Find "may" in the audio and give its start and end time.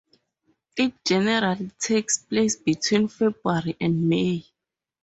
4.09-4.43